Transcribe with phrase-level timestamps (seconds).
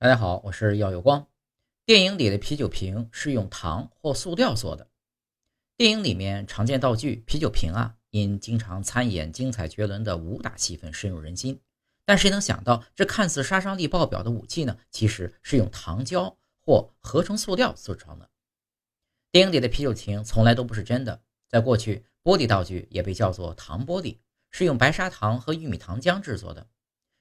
[0.00, 1.26] 大家好，我是耀有光。
[1.84, 4.86] 电影里的啤酒瓶是用糖或塑料做的。
[5.76, 11.60] 电影里面常见道具啤酒瓶啊，因经常参演精彩绝伦的武打戏份深入人心。
[12.04, 18.30] 但谁能想到，这看似杀伤力爆表的武器呢，其实是用糖胶或合成塑料制成的。
[19.32, 21.20] 电影里的啤酒瓶从来都不是真的。
[21.48, 24.18] 在过去，玻璃道具也被叫做糖玻璃，
[24.52, 26.68] 是用白砂糖和玉米糖浆制作的。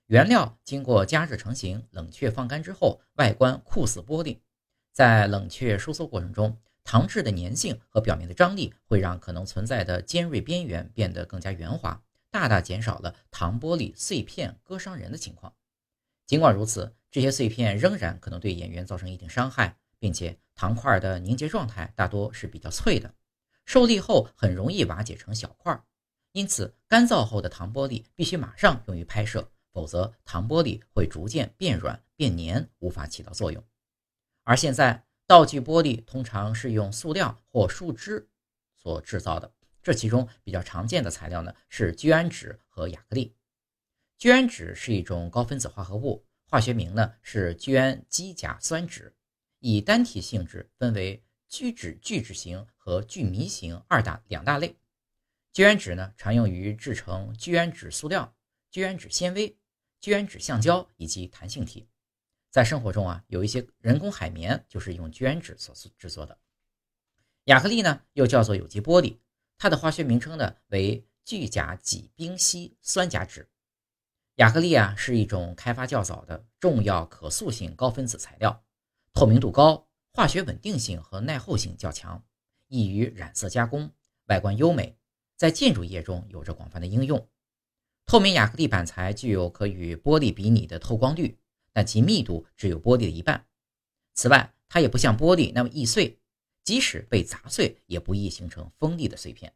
[0.08, 4.40] 原料经过加热成型，冷却放干之后，外观酷似玻璃。
[4.94, 15.54] 在冷却收缩过程中，糖质的粘性和表面的张力会让可能存在的尖锐边缘变得更加圆滑，大大减少了糖玻璃碎片割伤人的情况。
[16.26, 23.14] 尽管如此，这些碎片仍然可能对演员造成一定伤害，并且糖块的凝结状态大多是比较脆的，
[23.66, 25.84] 受力后很容易瓦解成小块。
[26.32, 29.52] 因此，干燥后的糖玻璃必须马上用于拍摄。
[29.78, 33.64] 否则，糖玻璃会逐渐变软变黏，无法起到作用。
[34.42, 38.28] 而现在，道具玻璃通常是用塑料或树脂
[38.76, 43.36] 所制造的，这其中比较常见的材料呢是聚氨酯和亚克力。
[44.18, 49.14] 聚氨酯是一种高分子化合物，化学名呢是聚氨基甲酸酯，
[49.60, 54.76] 以单体性质分为聚酯聚酯型和聚醚型二大两大类。
[55.54, 58.36] 聚氨酯呢常用于制成聚氨酯塑料、
[58.72, 59.56] 聚氨酯纤维。
[60.00, 61.88] 聚氨酯橡胶以及弹性体，
[62.50, 66.38] 在生活中啊，有一些人工海绵就是用聚氨酯所制作的。
[67.46, 69.18] 亚克力呢，又叫做有机玻璃，
[69.58, 73.48] 它的化学名称呢为聚甲己丙烯酸甲酯。
[74.36, 78.64] 亚克力啊是一种开发较早的重要可塑性高分子材料，
[79.14, 82.24] 透明度高，化学稳定性和耐候性较强，
[82.68, 83.92] 易于染色加工，
[84.26, 84.96] 外观优美，
[85.36, 87.28] 在建筑业中有着广泛的应用。
[88.10, 91.38] 透明亚克力板材具有可与玻璃比拟的透光率，
[91.74, 93.46] 但其密度只有玻璃的一半。
[94.14, 96.18] 此外，它也不像玻璃那么易碎，
[96.64, 99.54] 即使被砸碎，也不易形成锋利的碎片。